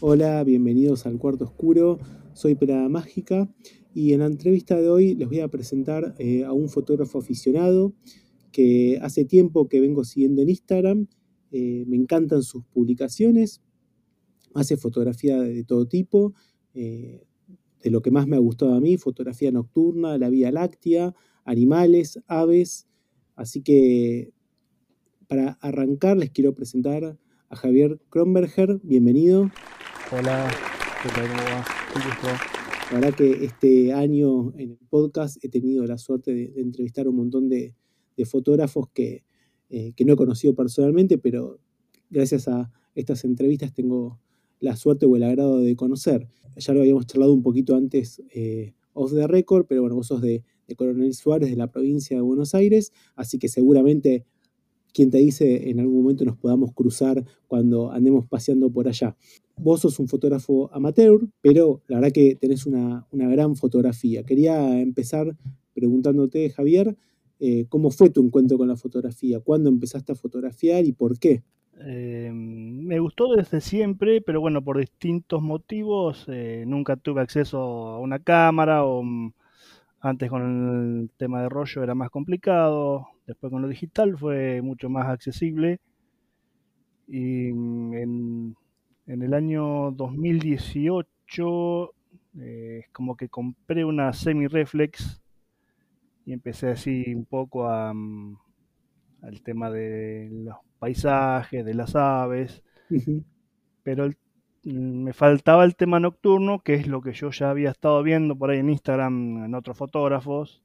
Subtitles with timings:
[0.00, 1.98] Hola, bienvenidos al Cuarto Oscuro.
[2.32, 3.52] Soy Pera Mágica
[3.92, 7.92] y en la entrevista de hoy les voy a presentar eh, a un fotógrafo aficionado
[8.52, 11.08] que hace tiempo que vengo siguiendo en Instagram.
[11.50, 13.60] Eh, me encantan sus publicaciones.
[14.54, 16.32] Hace fotografía de todo tipo.
[16.74, 17.26] Eh,
[17.82, 21.12] de lo que más me ha gustado a mí, fotografía nocturna, la Vía Láctea,
[21.44, 22.86] animales, aves.
[23.34, 24.32] Así que
[25.26, 27.18] para arrancar les quiero presentar
[27.48, 28.78] a Javier Kronberger.
[28.84, 29.50] Bienvenido.
[30.10, 30.50] Hola,
[31.02, 31.28] ¿qué tal?
[31.28, 31.64] ¿Cómo va?
[31.92, 32.28] Gusto.
[32.92, 37.10] La verdad que este año en el podcast he tenido la suerte de, entrevistar a
[37.10, 37.74] un montón de,
[38.16, 39.24] de fotógrafos que,
[39.68, 41.58] eh, que, no he conocido personalmente, pero
[42.08, 44.18] gracias a estas entrevistas tengo
[44.60, 46.26] la suerte o el agrado de conocer.
[46.56, 50.22] Ya lo habíamos charlado un poquito antes eh, off the record, pero bueno, vos sos
[50.22, 54.24] de, de Coronel Suárez, de la provincia de Buenos Aires, así que seguramente
[54.94, 59.14] quien te dice en algún momento nos podamos cruzar cuando andemos paseando por allá.
[59.60, 64.22] Vos sos un fotógrafo amateur, pero la verdad que tenés una, una gran fotografía.
[64.22, 65.36] Quería empezar
[65.74, 66.96] preguntándote, Javier,
[67.40, 69.40] eh, ¿cómo fue tu encuentro con la fotografía?
[69.40, 71.42] ¿Cuándo empezaste a fotografiar y por qué?
[71.80, 78.00] Eh, me gustó desde siempre, pero bueno, por distintos motivos eh, nunca tuve acceso a
[78.00, 79.32] una cámara o mm,
[80.00, 84.88] antes con el tema de rollo era más complicado, después con lo digital fue mucho
[84.88, 85.78] más accesible
[87.06, 88.56] y mm, en,
[89.08, 91.94] en el año 2018
[92.40, 95.20] eh, como que compré una semi-reflex
[96.26, 98.36] y empecé así un poco a, mm,
[99.22, 103.24] al tema de los paisajes, de las aves, uh -huh.
[103.82, 104.16] pero el,
[104.64, 108.36] mm, me faltaba el tema nocturno, que es lo que yo ya había estado viendo
[108.36, 110.62] por ahí en Instagram en otros fotógrafos,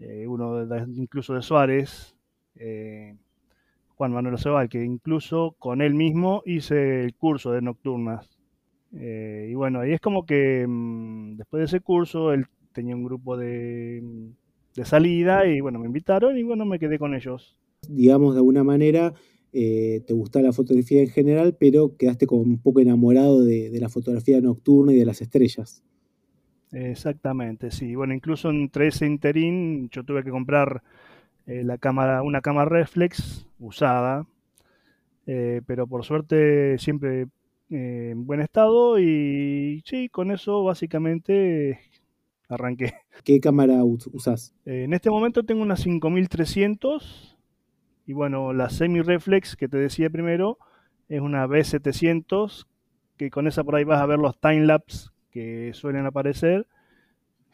[0.00, 2.16] eh, uno de, incluso de Suárez,
[2.56, 3.16] eh,
[3.96, 8.38] Juan Manuel Cebal, que incluso con él mismo hice el curso de nocturnas.
[8.92, 13.04] Eh, y bueno, ahí es como que mmm, después de ese curso él tenía un
[13.04, 14.02] grupo de,
[14.74, 17.58] de salida y bueno, me invitaron y bueno, me quedé con ellos
[17.88, 19.14] digamos, de alguna manera,
[19.52, 23.80] eh, te gusta la fotografía en general, pero quedaste como un poco enamorado de, de,
[23.80, 25.82] la fotografía nocturna y de las estrellas.
[26.72, 27.94] Exactamente, sí.
[27.94, 30.82] Bueno, incluso entre ese interín yo tuve que comprar
[31.46, 34.26] eh, la cámara, una cámara reflex usada,
[35.26, 37.28] eh, pero por suerte siempre
[37.70, 41.80] eh, en buen estado y sí, con eso básicamente
[42.48, 42.94] arranqué.
[43.24, 44.54] ¿Qué cámara usas?
[44.64, 47.36] en este momento tengo una 5300
[48.06, 50.58] y bueno, la semi-reflex que te decía primero
[51.08, 52.66] es una B700,
[53.16, 56.66] que con esa por ahí vas a ver los timelapse que suelen aparecer.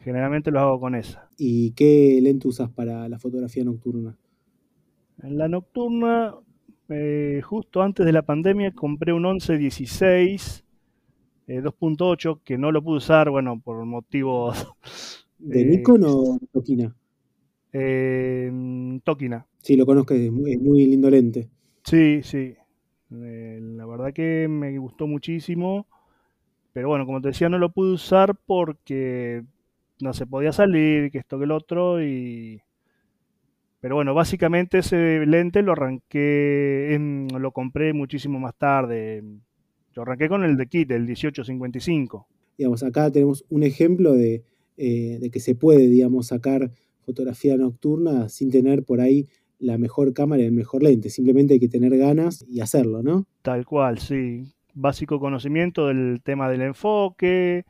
[0.03, 1.29] Generalmente los hago con esa.
[1.37, 4.17] ¿Y qué lente usas para la fotografía nocturna?
[5.21, 6.35] En la nocturna,
[6.89, 10.63] eh, justo antes de la pandemia, compré un 1116
[11.47, 14.67] eh, 2.8 que no lo pude usar, bueno, por motivos...
[15.39, 16.95] ¿De eh, Nikon o Tokina?
[17.73, 19.45] Eh, Tokina.
[19.59, 21.49] Sí, lo conozco, es muy, es muy lindo lente.
[21.83, 22.55] Sí, sí.
[23.11, 25.87] Eh, la verdad que me gustó muchísimo.
[26.71, 29.43] Pero bueno, como te decía, no lo pude usar porque
[29.99, 32.03] no se podía salir, que esto que el otro.
[32.03, 32.61] y
[33.79, 39.23] Pero bueno, básicamente ese lente lo arranqué, en, lo compré muchísimo más tarde.
[39.93, 42.27] Yo arranqué con el de kit, el 1855.
[42.57, 44.43] Digamos, acá tenemos un ejemplo de,
[44.77, 46.71] eh, de que se puede, digamos, sacar
[47.01, 49.27] fotografía nocturna sin tener por ahí
[49.59, 51.09] la mejor cámara y el mejor lente.
[51.09, 53.25] Simplemente hay que tener ganas y hacerlo, ¿no?
[53.41, 54.43] Tal cual, sí.
[54.73, 57.65] Básico conocimiento del tema del enfoque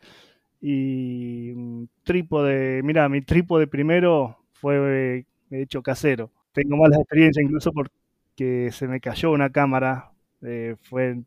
[0.65, 2.81] y un trípode.
[2.83, 6.31] Mira, mi trípode primero fue hecho casero.
[6.53, 10.13] Tengo malas experiencias incluso porque se me cayó una cámara.
[10.41, 11.19] Eh, fue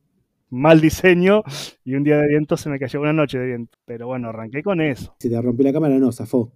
[0.49, 1.43] mal diseño
[1.85, 3.77] y un día de viento se me cayó una noche de viento.
[3.85, 5.15] Pero bueno, arranqué con eso.
[5.21, 6.51] Si te rompió la cámara, no, zafó.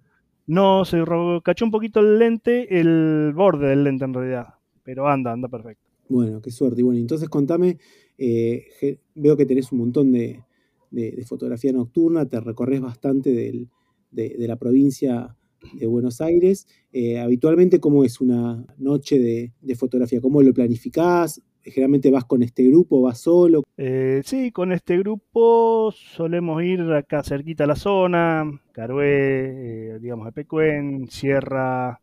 [0.46, 1.04] No, se
[1.44, 4.54] cachó un poquito el lente, el borde del lente en realidad.
[4.82, 5.84] Pero anda, anda perfecto.
[6.08, 6.80] Bueno, qué suerte.
[6.80, 7.76] Y bueno, entonces contame,
[8.16, 10.42] eh, veo que tenés un montón de,
[10.90, 13.68] de, fotografía nocturna, te recorres bastante del,
[14.10, 15.36] de, la provincia
[15.74, 16.66] de Buenos Aires.
[16.92, 20.20] Eh, habitualmente, ¿cómo es una noche de, de fotografía?
[20.20, 21.42] ¿Cómo lo planificás?
[21.62, 23.62] generalmente vas con este grupo, vas solo.
[23.76, 30.28] Eh, sí, con este grupo solemos ir acá cerquita a la zona, Carué, eh, digamos,
[30.28, 32.00] Epecuén, Sierra,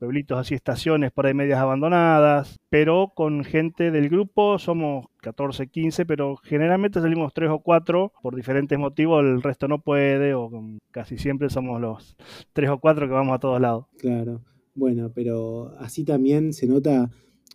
[0.00, 6.06] pueblitos así, estaciones por ahí medias abandonadas, pero con gente del grupo somos 14, 15,
[6.06, 10.50] pero generalmente salimos 3 o 4 por diferentes motivos, el resto no puede, o
[10.90, 12.16] casi siempre somos los
[12.54, 13.84] 3 o 4 que vamos a todos lados.
[13.98, 14.42] Claro,
[14.74, 17.10] bueno, pero así también se nota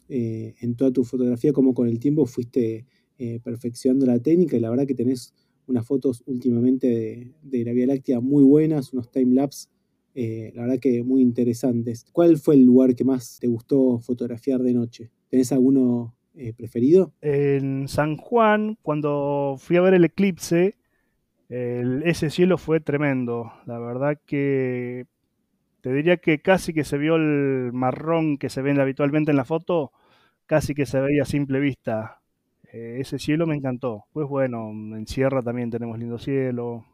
[0.07, 2.85] eh, en toda tu fotografía, como con el tiempo fuiste
[3.17, 5.33] eh, perfeccionando la técnica y la verdad que tenés
[5.65, 9.69] unas fotos últimamente de, la Vía Láctea muy buenas, unos timelapse,
[10.15, 12.05] eh, la verdad que muy interesantes.
[12.11, 15.11] ¿Cuál fue el lugar que más te gustó fotografiar de noche?
[15.29, 17.13] ¿Tenés alguno eh, preferido?
[17.21, 20.75] En San Juan, cuando fui a ver el eclipse,
[21.47, 23.51] ese cielo fue tremendo.
[23.67, 25.05] La verdad que
[25.85, 29.45] te diría que casi que se vio el marrón que se ve habitualmente en la
[29.45, 29.91] foto,
[30.47, 32.21] casi que se veía a simple vista.
[32.73, 34.05] Eh, ese cielo me encantó.
[34.11, 36.85] Pues bueno, en Sierra también tenemos lindo cielo,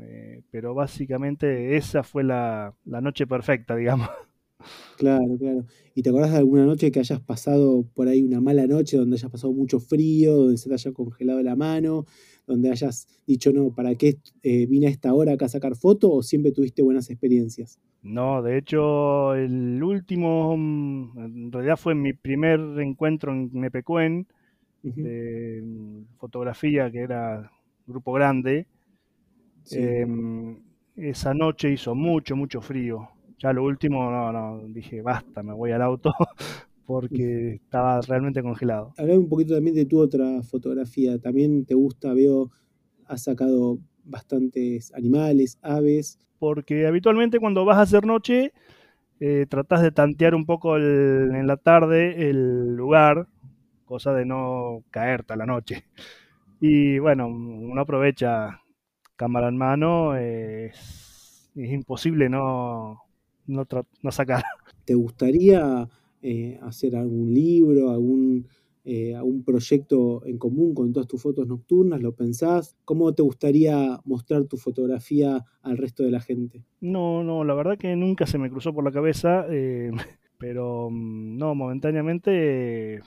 [0.00, 4.08] eh, pero básicamente esa fue la, la noche perfecta, digamos.
[4.96, 5.64] Claro, claro.
[5.94, 9.16] ¿Y te acordás de alguna noche que hayas pasado por ahí una mala noche, donde
[9.16, 12.06] hayas pasado mucho frío, donde se te haya congelado la mano,
[12.46, 16.10] donde hayas dicho, no, ¿para qué eh, vine a esta hora acá a sacar fotos
[16.12, 17.78] o siempre tuviste buenas experiencias?
[18.02, 24.26] No, de hecho, el último, mm, en realidad fue mi primer encuentro en Nepecuen,
[24.82, 27.50] de mm, fotografía, que era
[27.86, 28.66] grupo grande.
[29.70, 30.58] Em,
[30.96, 33.08] esa noche hizo mucho, mucho frío.
[33.38, 36.12] Ya lo último, no, no, dije, basta, me voy al auto
[36.86, 38.94] porque estaba realmente congelado.
[38.96, 41.18] Hablame un poquito también de tu otra fotografía.
[41.18, 42.50] También te gusta, veo,
[43.06, 46.18] has sacado bastantes animales, aves.
[46.38, 48.52] Porque habitualmente cuando vas a hacer noche,
[49.20, 53.28] eh, tratás de tantear un poco en la tarde el lugar,
[53.84, 55.84] cosa de no caerte a la noche.
[56.60, 58.61] Y bueno, uno aprovecha
[59.22, 63.02] cámara en mano, es, imposible no,
[63.46, 63.66] no,
[64.02, 64.42] no sacar.
[64.84, 65.88] ¿Te gustaría
[66.22, 68.48] eh, hacer algún libro, algún,
[68.84, 72.02] eh, algún proyecto en común con todas tus fotos nocturnas?
[72.02, 72.76] ¿Lo pensás?
[72.84, 76.64] ¿Cómo te gustaría mostrar tu fotografía al resto de la gente?
[76.80, 79.92] No, no, la verdad que nunca se me cruzó por la cabeza, eh,
[80.36, 83.00] pero mm, no, momentáneamente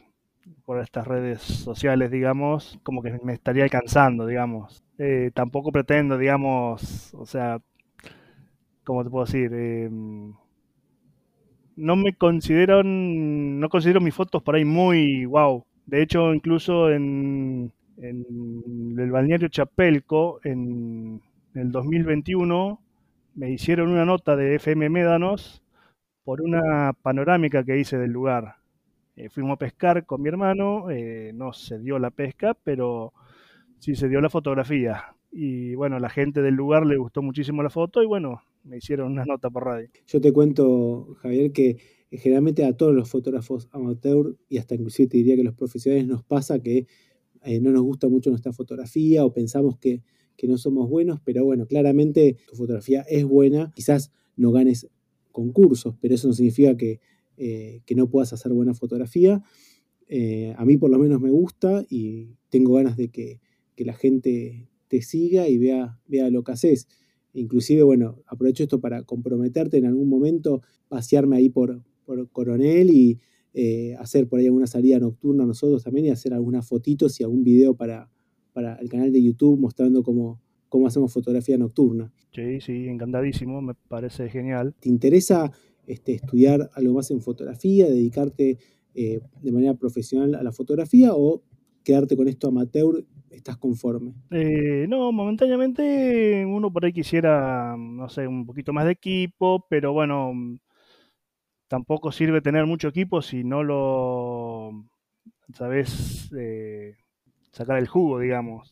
[0.64, 4.85] por estas redes sociales, digamos, como que me estaría alcanzando, digamos.
[5.34, 7.60] Tampoco pretendo, digamos, o sea,
[8.84, 9.52] ¿cómo te puedo decir?
[11.76, 15.66] no me considero, no considero mis fotos por ahí muy wow.
[15.86, 21.22] De hecho, incluso en, el balneario Chapelco, en
[21.54, 22.80] el 2021,
[23.36, 25.62] me hicieron una nota de FM Médanos
[26.24, 28.56] por una panorámica que hice del lugar.
[29.16, 33.14] Eh, fuimos a pescar con mi hermano, eh, no se dio la pesca, pero
[33.86, 35.16] sí se dio la fotografía.
[35.32, 39.12] Y bueno, la gente del lugar le gustó muchísimo la foto y bueno, me hicieron
[39.12, 39.88] una nota por radio.
[40.08, 41.78] Yo te cuento, Javier, que
[42.10, 46.24] generalmente a todos los fotógrafos amateur y hasta inclusive te diría que los profesionales nos
[46.24, 46.88] pasa que
[47.44, 50.02] eh, no nos gusta mucho nuestra fotografía o pensamos que,
[50.48, 54.88] no somos buenos, pero bueno, claramente tu fotografía es buena, quizás no ganes
[55.32, 57.00] concursos, pero eso no significa que,
[57.38, 59.42] eh, no puedas hacer buena fotografía.
[60.08, 63.40] Eh, a mí por lo menos me gusta y tengo ganas de que,
[63.76, 66.88] que la gente te siga y vea, vea lo que haces.
[67.34, 73.20] Inclusive, bueno, aprovecho esto para comprometerte en algún momento, pasearme ahí por, por Coronel y
[73.54, 77.44] eh, hacer por ahí alguna salida nocturna nosotros también y hacer algunas fotitos y algún
[77.44, 78.10] video para,
[78.54, 82.12] para el canal de YouTube mostrando cómo, cómo hacemos fotografía nocturna.
[82.34, 84.74] Sí, sí, encantadísimo, me parece genial.
[84.80, 85.52] ¿Te interesa
[85.88, 88.58] este, estudiar algo más en fotografía, dedicarte
[88.94, 91.44] eh, de manera profesional a la fotografía o
[91.84, 94.14] quedarte con esto amateur estás conforme?
[94.32, 99.94] Eh, no, momentáneamente uno por ahí quisiera, no sé, un poquito más de equipo, pero
[99.94, 100.34] bueno,
[101.68, 104.86] tampoco sirve tener mucho equipo si no lo
[105.54, 106.96] sabes eh,
[107.52, 108.72] sacar el jugo, digamos.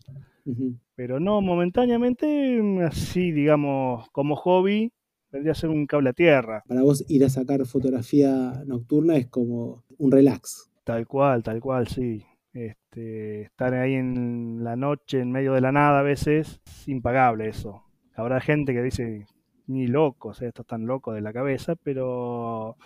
[0.96, 4.92] Pero no, momentáneamente, así, digamos, como hobby,
[5.32, 6.64] vendría a ser un cable a tierra.
[6.68, 10.70] Para vos ir a sacar fotografía nocturna es como un relax.
[10.84, 12.26] Tal cual, tal cual, sí.
[12.54, 17.50] Este, estar ahí en la noche, en medio de la nada a veces, es impagable
[17.50, 17.84] eso.
[18.16, 19.26] Habrá gente que dice,
[19.68, 22.78] ni locos, esto es tan loco de la cabeza, pero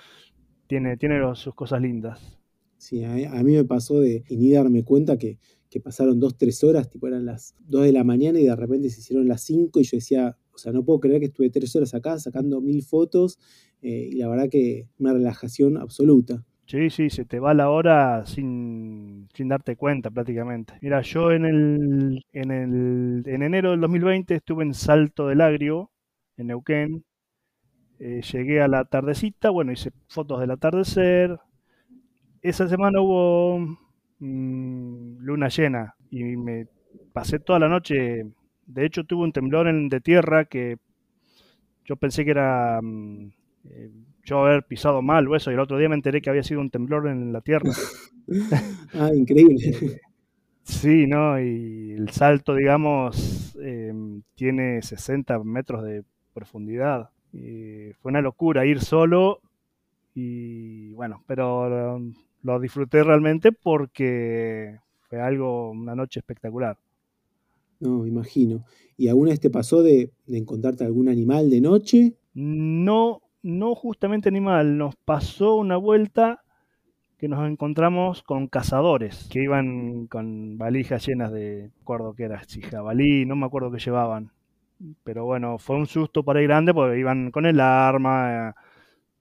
[0.67, 2.37] tiene, tiene sus cosas lindas.
[2.77, 5.39] Sí, a, mí me pasó de ni darme cuenta que,
[5.83, 8.99] pasaron dos, tres horas, tipo eran las dos de la mañana y de repente se
[8.99, 11.93] hicieron las cinco y yo decía, o sea, no puedo creer que estuve tres horas
[11.93, 13.37] acá sacando mil fotos
[13.83, 16.43] eh, y la verdad que una relajación absoluta.
[16.67, 20.73] Sí, sí, se te va la hora sin, darte cuenta prácticamente.
[20.81, 25.91] Mira, yo en el, en el en enero del 2020 estuve en Salto del Agrio,
[26.35, 27.05] en Neuquén.
[27.99, 31.39] Eh, llegué a la tardecita, bueno, hice fotos del atardecer.
[32.41, 33.59] Esa semana hubo
[34.19, 36.67] mm, luna llena y me
[37.13, 38.25] pasé toda la noche.
[38.65, 40.77] De hecho, tuve un temblor en, de tierra que
[41.85, 43.31] yo pensé que era mm,
[43.71, 43.91] eh,
[44.23, 46.61] yo haber pisado mal o eso, y el otro día me enteré que había sido
[46.61, 47.71] un temblor en la tierra.
[48.93, 50.01] ah, increíble.
[50.63, 51.39] Sí, ¿no?
[51.39, 57.09] Y el salto, digamos, em, tiene 60 metros de profundidad.
[57.31, 59.39] Fue una locura ir solo
[60.13, 62.01] y bueno, pero
[62.43, 64.77] lo disfruté realmente porque
[65.09, 66.77] fue algo, una noche espectacular.
[67.79, 68.65] No, imagino.
[68.97, 72.13] ¿Y alguna vez te pasó de, encontrarte algún animal de noche?
[72.33, 74.77] No, no justamente animal.
[74.77, 76.43] Nos pasó una vuelta
[77.17, 82.43] que nos encontramos con cazadores que iban con valijas llenas de, no acuerdo que era,
[82.43, 84.31] si jabalí, no me acuerdo qué llevaban.
[85.03, 88.55] Pero bueno, fue un susto por ahí grande porque iban con el arma,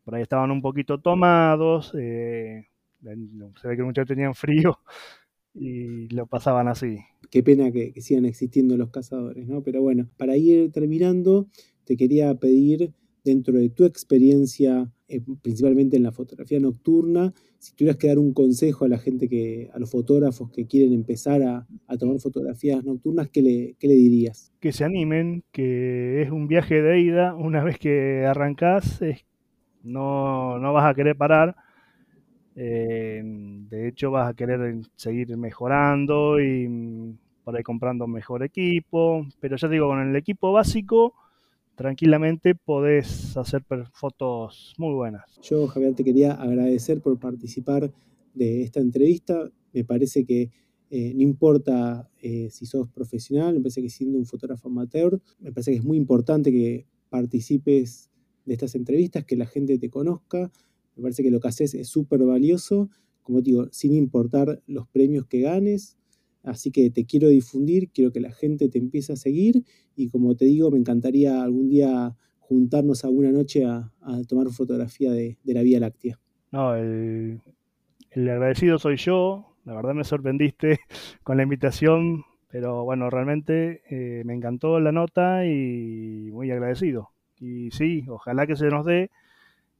[0.05, 2.67] por ahí estaban un poquito tomados, eh,
[3.03, 4.79] se ve que muchos tenían frío
[5.55, 6.99] y lo pasaban así.
[7.31, 9.63] Qué pena que, sigan existiendo los cazadores, ¿no?
[9.63, 11.47] Pero bueno, para ir terminando,
[11.85, 12.93] te quería pedir,
[13.27, 18.33] dentro de tu experiencia, eh, principalmente en la fotografía nocturna, si tuvieras que dar un
[18.33, 21.67] consejo a la gente que, a los fotógrafos que quieren empezar a,
[21.99, 24.53] tomar fotografías nocturnas, ¿qué le, le, dirías?
[24.61, 29.01] Que se animen, que es un viaje de ida, una vez que arrancás,
[29.83, 31.57] no, no vas a querer parar
[32.59, 39.27] eh, de hecho, vas a querer seguir mejorando y mm, por ahí comprando mejor equipo.
[39.41, 41.15] Pero ya digo, con el equipo básico,
[41.77, 45.39] tranquilamente podés hacer fotos muy buenas.
[45.43, 47.93] Yo, Javier, te quería agradecer por participar
[48.35, 49.51] de esta entrevista.
[49.73, 50.51] Me parece que
[50.91, 55.53] eh, no importa eh, si sos profesional, me parece que siendo un fotógrafo amateur, me
[55.53, 58.11] parece que es muy importante que participes
[58.45, 60.51] de estas entrevistas, que la gente te conozca,
[60.97, 62.89] me parece que lo que haces es súper valioso,
[63.23, 65.99] como digo, sin importar los premios que ganes.
[66.47, 69.65] Así que te quiero difundir, quiero que la gente te empiece a seguir
[69.97, 73.91] y como te digo, me encantaría algún día juntarnos alguna noche a,
[74.29, 76.21] tomar fotografía de, la Vía Láctea.
[76.53, 77.41] No, el,
[78.15, 80.79] agradecido soy yo, la verdad me sorprendiste
[81.25, 87.11] con la invitación, pero bueno, realmente eh, me encantó la nota y muy agradecido.
[87.41, 89.11] Y sí, ojalá que se nos dé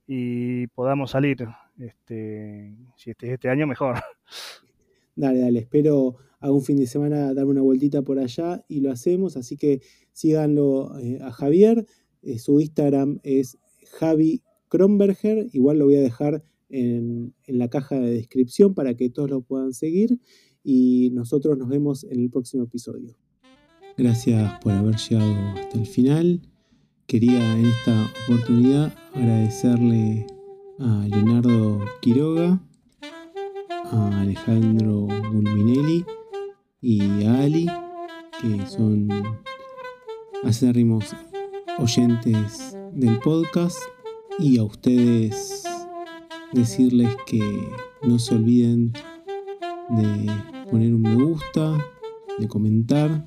[0.09, 1.47] y podamos salir.
[1.79, 3.97] Este, si este, este año, mejor.
[5.19, 6.19] Dale, dale, espero
[6.53, 9.81] un fin de semana darme una vueltita por allá y lo hacemos, así que
[10.13, 11.87] síganlo eh, a Javier,
[12.23, 13.59] eh, su Instagram es
[13.99, 19.11] Javi Kronberger, igual lo voy a dejar en, en la caja de descripción para que
[19.11, 20.19] todos lo puedan seguir
[20.63, 23.17] y nosotros nos vemos en el próximo episodio.
[23.97, 26.43] Gracias por haber llegado hasta el final.
[27.07, 30.27] Quería en esta oportunidad agradecerle
[30.81, 32.61] a Leonardo Quiroga,
[33.85, 36.05] a Alejandro Bulminelli
[36.89, 37.67] y a Ali,
[38.41, 39.09] que son
[40.45, 41.17] acérrimos
[41.79, 43.77] oyentes del podcast,
[44.39, 45.65] y a ustedes
[46.53, 47.43] decirles que
[48.03, 48.93] no se olviden
[49.89, 50.31] de
[50.71, 51.77] poner un me gusta,
[52.39, 53.27] de comentar,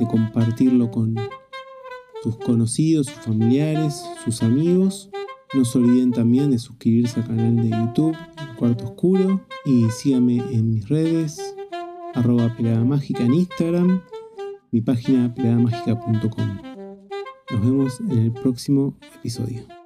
[0.00, 1.14] de compartirlo con
[2.24, 5.08] sus conocidos, sus familiares, sus amigos.
[5.54, 10.38] No se olviden también de suscribirse al canal de YouTube, El Cuarto Oscuro, y síganme
[10.50, 11.47] en mis redes,
[12.14, 14.02] arroba pelada mágica en Instagram,
[14.70, 16.58] mi página peladamagica.com.
[17.50, 19.77] Nos vemos en el próximo episodio.